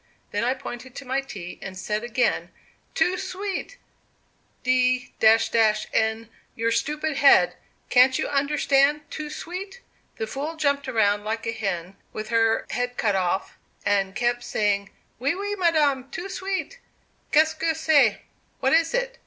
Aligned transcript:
Then 0.31 0.43
I 0.43 0.55
pointed 0.55 0.95
to 0.95 1.05
my 1.05 1.21
tea, 1.21 1.59
and 1.61 1.77
said 1.77 2.03
again, 2.03 2.49
'Too 2.95 3.19
sweet, 3.19 3.77
d 4.63 5.13
n 5.21 6.29
your 6.55 6.71
stupid 6.71 7.17
head, 7.17 7.55
can't 7.91 8.17
you 8.17 8.27
understand 8.27 9.01
too 9.11 9.29
sweet?' 9.29 9.79
The 10.17 10.25
fool 10.25 10.55
jumped 10.55 10.87
around 10.87 11.23
like 11.23 11.45
a 11.45 11.51
hen 11.51 11.97
with 12.13 12.29
her 12.29 12.65
head 12.71 12.97
cut 12.97 13.15
off, 13.15 13.59
and 13.85 14.15
kept 14.15 14.43
saying, 14.43 14.89
'Oui, 15.19 15.35
oui, 15.35 15.55
madame, 15.55 16.09
too 16.09 16.29
sweet, 16.29 16.79
qu'est 17.31 17.49
ceque 17.53 17.75
c'est? 17.75 18.21
(What 18.59 18.73
is 18.73 18.95
it?) 18.95 19.19